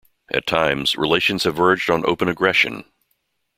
[0.33, 2.85] At times, relations have verged on open aggression.